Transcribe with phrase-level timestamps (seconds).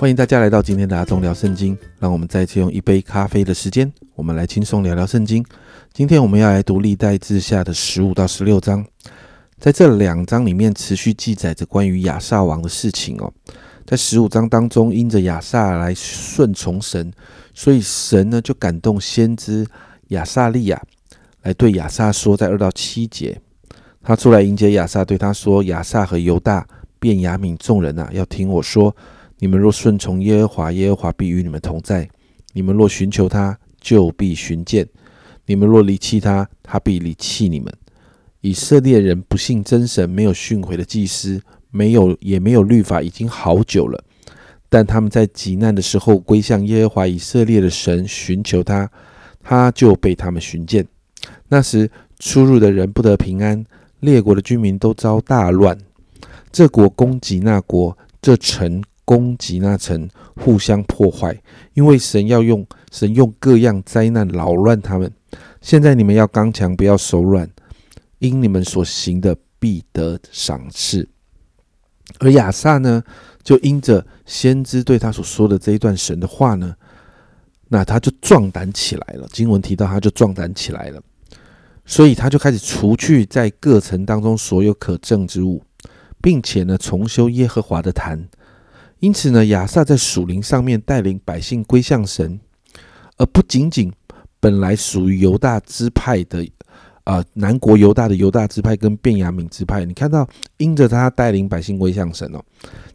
[0.00, 1.76] 欢迎大家来到今天的阿忠聊圣经。
[1.98, 5.44] 让我们再次用一杯咖啡的时间，我们来轻松聊聊圣经。
[5.92, 8.86] 今天我们要来读历代志下的十五到十六章，
[9.58, 13.32] 在这两章里面持续记载着关于亚萨王的事情哦。
[13.84, 17.12] 在十五章当中，因着亚萨来顺从神，
[17.52, 19.66] 所以神呢就感动先知
[20.10, 20.80] 亚萨利亚
[21.42, 23.36] 来对亚萨说，在二到七节，
[24.00, 26.64] 他出来迎接亚萨，对他说：“亚萨和犹大、
[27.00, 28.94] 便雅悯众人啊，要听我说。”
[29.40, 32.04] 你们若顺从耶和华，耶和华必与你们同在；
[32.52, 34.84] 你们若寻求他，就必寻见；
[35.46, 37.72] 你们若离弃他，他必离弃你们。
[38.40, 44.02] 以色列人不信真神，没有训诲的祭司，没有也没有律法，已经好久了。
[44.68, 48.90] 但他们在极难的时候归向耶和华以色列的神，寻求他，
[49.42, 50.86] 他就被他们寻见。
[51.48, 53.64] 那时出入的人不得平安，
[54.00, 55.78] 列国的居民都遭大乱。
[56.50, 58.82] 这国攻击那国，这城。
[59.08, 60.06] 攻击那城，
[60.36, 61.34] 互相破坏，
[61.72, 65.10] 因为神要用神用各样灾难扰乱他们。
[65.62, 67.48] 现在你们要刚强，不要手软，
[68.18, 71.08] 因你们所行的必得赏赐。
[72.18, 73.02] 而亚萨呢，
[73.42, 76.76] 就因着先知对他所说的这一段神的话呢，
[77.68, 79.26] 那他就壮胆起来了。
[79.32, 81.00] 经文提到，他就壮胆起来了，
[81.86, 85.62] 所以他就开始除去在各城当中所有可证之物，
[86.20, 88.28] 并且呢，重修耶和华的坛。
[89.00, 92.40] 因此呢，亚萨在属灵上面带领百姓归向神，
[93.16, 93.92] 而不仅仅
[94.40, 96.44] 本来属于犹大支派的
[97.04, 102.42] 啊南国犹大的犹大支派跟便雅悯支派，你看到因着他带领百姓归向神哦，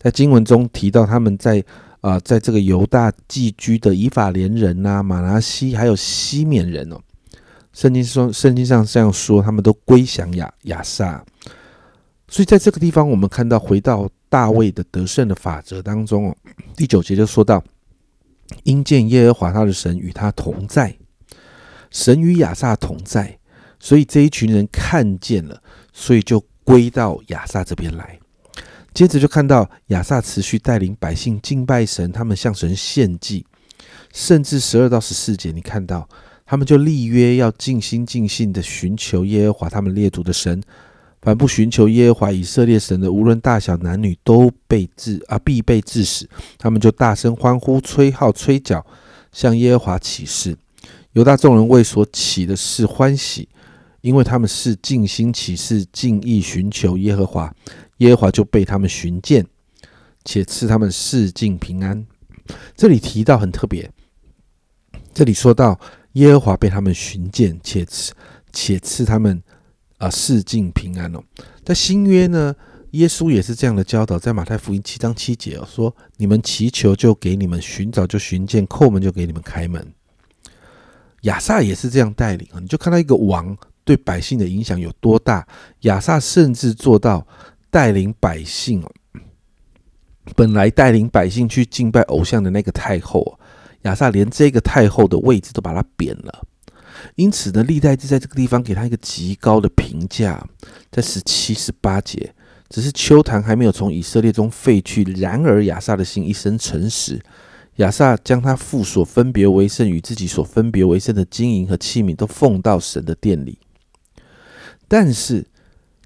[0.00, 1.64] 在经文中提到他们在
[2.00, 6.98] 啊在这个犹大寄居的以法莲人呐、马拿西还有西缅人哦，
[7.72, 11.24] 圣经说圣经上这样说，他们都归降亚亚萨，
[12.26, 14.10] 所以在这个地方我们看到回到。
[14.32, 16.36] 大卫的得胜的法则当中哦，
[16.74, 17.62] 第九节就说到
[18.64, 20.96] ：“因见耶和华他的神与他同在，
[21.90, 23.38] 神与亚萨同在，
[23.78, 28.18] 所以这一群人看见了，所以就归到亚萨这边来。
[28.94, 33.44] 接着就看到亚萨持续带领百姓敬拜神，他们向神献祭，
[34.14, 36.08] 甚至十二到十四节，你看到
[36.46, 40.62] 他们就立约要尽心尽性的寻求耶和华他们列祖的神。”
[41.22, 46.28] 凡不寻求耶和华以色列神的，无论大小男女，都被治啊，必被致死。
[46.58, 48.84] 他们就大声欢呼，吹号吹角，
[49.30, 50.56] 向耶和华起誓。
[51.12, 53.48] 犹大众人为所起的事欢喜，
[54.00, 57.54] 因为他们是尽心起誓，尽意寻求耶和华，
[57.98, 59.46] 耶和华就被他们寻见，
[60.24, 62.04] 且赐他们世尽平安。
[62.76, 63.88] 这里提到很特别，
[65.14, 65.78] 这里说到
[66.14, 68.12] 耶和华被他们寻见，且赐
[68.52, 69.40] 且赐他们。
[70.02, 71.22] 啊，世尽平安哦。
[71.64, 72.52] 在新约呢，
[72.90, 79.94] 耶稣也是这样的教导，在马太福音七章七节哦，说：“你们祈求就给你们，寻找就寻见，叩门就给你们开门。”
[81.22, 85.46] 亚萨也是这样带领啊，你就看到一个王对百姓的影响有多大。
[85.82, 87.24] 亚萨甚至做到
[87.70, 88.90] 带领百姓哦，
[90.34, 93.38] 本来带领百姓去敬拜偶像的那个太后，
[93.82, 96.44] 亚萨连这个太后的位置都把他贬了。
[97.14, 100.46] 因此呢，历代志在这个地方给他一个极高的评价，
[100.90, 102.34] 在十七、十八节，
[102.68, 105.02] 只是秋坛还没有从以色列中废去。
[105.04, 107.20] 然而亚萨的心一生诚实，
[107.76, 113.58] 亚萨将他父所分别为圣与自己所分别为圣的金银和器皿都奉到神的殿里。
[114.88, 115.46] 但是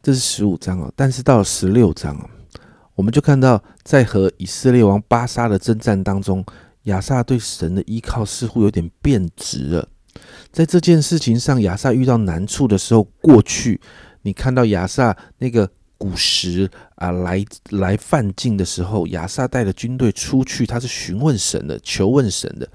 [0.00, 2.30] 这是十五章啊，但是到了十六章啊，
[2.94, 6.44] 我们就看到在和以色列王巴沙的征战当中，
[6.84, 9.88] 亚萨对神的依靠似乎有点变质了。
[10.52, 13.80] 在这件事情上，亚萨遇到难处的时候，过去
[14.22, 22.68] 你看到亚萨那个古时啊来来犯境的时候，亚萨带着军队出去，他是询问神的，求问神的。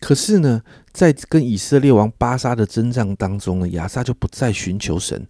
[0.00, 5.26] 可是呢，在跟以色列王巴沙的征战当中呢，亚萨就不再寻求神。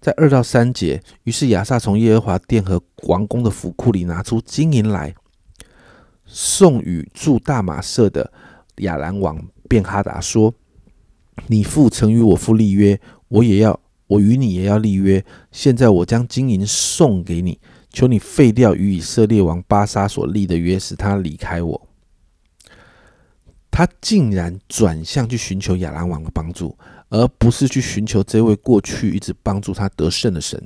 [0.00, 5.14] 在二到三节，于是亚萨从耶和华殿和王宫的府库里拿出金银来，
[6.24, 8.32] 送与住大马色的
[8.78, 10.52] 亚兰王便哈达说。
[11.46, 15.24] 你父曾与我父立约，我也要，我与你也要立约。
[15.50, 17.58] 现在我将金银送给你，
[17.92, 21.88] 求你废掉与以色列王巴沙所立的约，使他离开我。
[23.70, 26.76] 他竟然转向去寻求亚兰王的帮助，
[27.08, 30.62] 而不是去寻求这位过去一直帮助他得胜的神。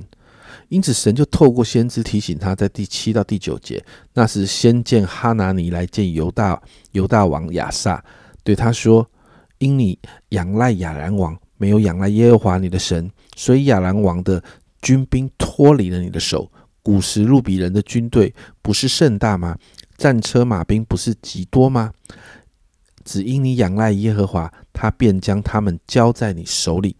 [0.69, 3.83] 因此，神就透过先知提醒他，在第七到第九节，
[4.13, 6.61] 那是先见哈拿尼来见犹大
[6.91, 8.03] 犹大王亚萨，
[8.43, 9.09] 对他说。
[9.57, 9.97] 因你
[10.29, 14.43] 仰赖亚兰王，没有仰赖耶和华你的神，所以亚兰王的
[14.81, 16.51] 军兵脱离了你的手。
[16.83, 19.57] 古时路比人的军队不是甚大吗？
[19.97, 21.91] 战车马兵不是极多吗？
[23.03, 26.95] 只因你仰赖耶和华，他便将他们交在你手里。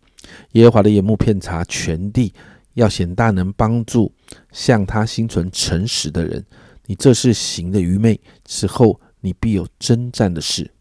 [0.53, 2.33] 耶和华的眼目遍察全地，
[2.73, 4.11] 要显大能帮助
[4.51, 6.43] 向他心存诚实的人。
[6.87, 10.71] 你这是行的愚昧，此后你必有征战的事。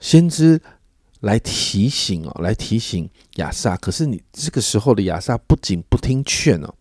[0.00, 0.60] 先知
[1.20, 3.76] 来提醒哦，来提醒亚萨。
[3.76, 6.74] 可是你这个时候的亚萨不仅不听劝哦，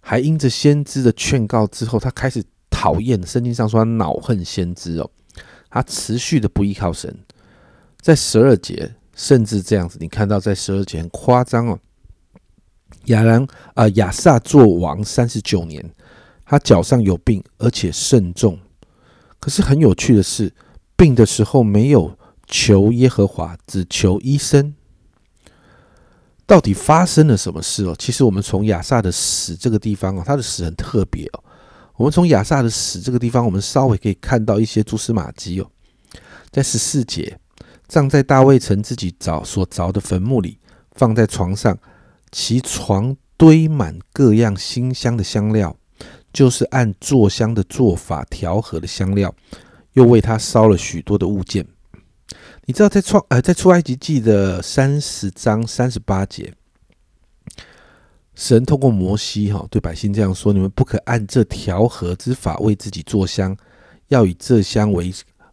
[0.00, 3.24] 还因着先知的劝告之后，他开始讨厌。
[3.26, 5.08] 圣经上说他恼恨先知哦。
[5.72, 7.16] 他持续的不依靠神，
[8.00, 11.78] 在十二节甚至这样子，你看到在十二节很夸张哦。
[13.04, 15.88] 亚兰啊，亚萨做王三十九年，
[16.44, 18.58] 他脚上有病，而且甚重。
[19.38, 20.52] 可是很有趣的是，
[20.96, 22.18] 病的时候没有
[22.50, 24.74] 求耶和华，只求医生。
[26.46, 27.94] 到底发生了什么事哦？
[27.96, 31.44] 其实我们从亚萨的死这个地方哦，他的死很特别哦。
[31.94, 35.70] 我们从亚萨的死这个地方，我们稍微可以看到一些蛛丝马迹哦。
[36.50, 37.38] 在十四节，
[37.86, 40.58] 葬在大卫城自己凿所凿的坟墓里，
[40.92, 41.78] 放在床上，
[42.32, 45.76] 其床堆满各样馨香的香料，
[46.32, 49.32] 就是按做香的做法调和的香料，
[49.92, 51.64] 又为他烧了许多的物件。
[52.70, 56.54] 你知道，在创呃，在出埃及记的三十章三十八节。
[58.36, 63.56] 神通过摩西哈对百姓这样说：你们不可按这调和之法为自己做香，
[64.06, 65.12] 要以这香为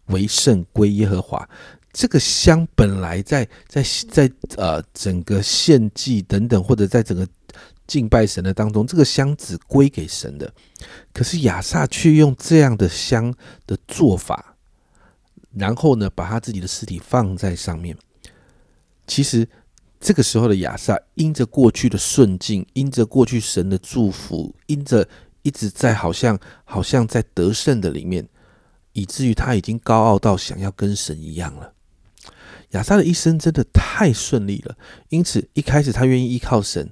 [0.10, 1.50] 为圣归耶和华。
[1.92, 7.28] 这个香本来在在在呃整个献祭等等，或者在整个
[7.88, 10.54] 敬拜神的当中，这个香只归给神的。
[11.12, 13.34] 可是亚萨却用这样的香
[13.66, 14.56] 的做法，
[15.58, 17.98] 然后呢，把他自己的尸体放在上面。
[19.06, 19.48] 其实。
[20.00, 25.10] 这个时候的亚萨，因着过去的顺境，因着过去神的祝福，因着
[25.42, 28.30] 一直在好像好像在得胜的里面，
[28.94, 31.74] 以至于他已经高傲到想要跟神一样了。
[32.74, 34.78] 亚萨的一生真的太顺利了，
[35.10, 36.92] 因此一开始他愿意依靠神，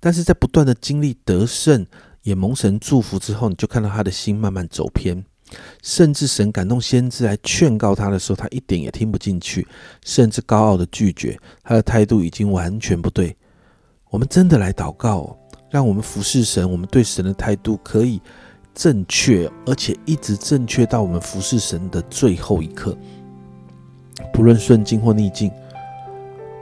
[0.00, 1.86] 但是在不断的经历得胜，
[2.22, 5.26] 也蒙神祝福之后，你就看到他的心慢慢走偏。
[5.82, 9.66] 甚至神感动先知来劝告他的时候，他一点也听不进去，
[10.04, 13.36] 甚至高傲的拒绝，他的态度已经完全不对。
[14.10, 15.36] 我们真的来祷告，
[15.70, 18.20] 让我们服侍神，我们对神的态度可以
[18.74, 22.96] 正确，而且一直正确到我们服侍神的最后一刻，
[24.32, 25.50] 不论顺境或逆境，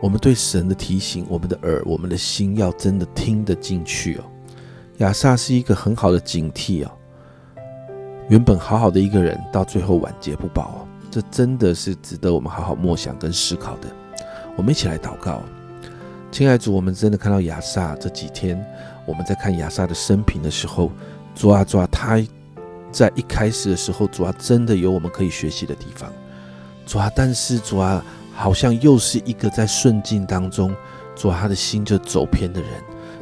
[0.02, 4.24] 我们对神的提醒，我们的耳，我们的心要真的听得进去哦。
[4.98, 6.90] 亚萨是一个很好的警惕哦。
[8.28, 13.88] 原本好好的一个人，到最后晚节不保，这真的是值得我们好好默想跟思考的。
[14.56, 15.42] 我们一起来祷告，
[16.32, 18.58] 亲爱的主，我们真的看到亚萨这几天，
[19.04, 20.90] 我们在看亚萨的生平的时候，
[21.34, 22.18] 主啊主啊，他
[22.90, 26.10] 在一开始的时候，主啊真的有我们可以学习的地方，
[26.86, 28.02] 主啊，但是主啊，
[28.34, 30.74] 好像又是一个在顺境当中，
[31.14, 32.70] 主啊他的心就走偏的人，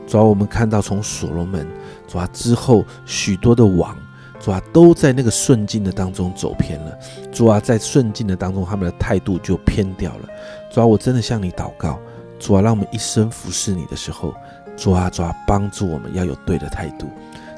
[0.06, 1.66] 主啊，我们看到从所罗门，
[2.06, 3.96] 主啊之后许多的王。
[4.42, 6.98] 主啊，都在那个顺境的当中走偏了。
[7.30, 10.28] 主啊，在顺境的当中，他们的态度就偏掉了。
[10.72, 11.98] 主啊，我真的向你祷告，
[12.40, 14.34] 主啊，让我们一生服侍你的时候，
[14.76, 17.06] 主啊，主啊，帮助我们要有对的态度。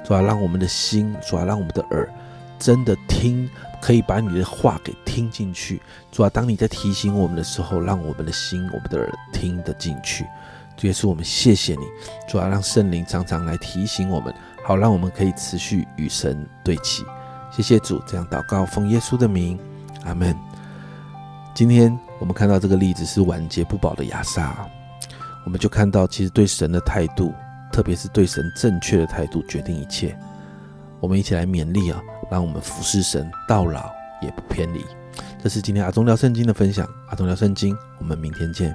[0.04, 2.06] 主啊，让我们的心，主啊，让我们的耳，
[2.58, 3.48] 真的听，
[3.80, 5.80] 可以把你的话给听进去。
[6.12, 10.26] 主啊，当你在提醒我们的时候，让我们的心，我们的耳听得进去。
[10.76, 11.86] 主耶稣，我们谢谢你。
[12.28, 14.34] 主啊，让圣灵常常来提醒我们。
[14.64, 17.04] 好，让我们可以持续与神对齐。
[17.50, 19.58] 谢谢主，这样祷告，奉耶稣的名，
[20.04, 20.36] 阿门。
[21.54, 24.68] 今天我们看到这个例子是晚节不保的亚萨，
[25.44, 27.32] 我们就看到其实对神的态度，
[27.70, 30.18] 特别是对神正确的态度，决定一切。
[30.98, 32.00] 我们一起来勉励啊，
[32.30, 33.88] 让我们服侍神到老
[34.22, 34.84] 也不偏离。
[35.40, 38.74] 这是今天阿忠聊圣经的分享，阿忠聊圣经，我们明天见。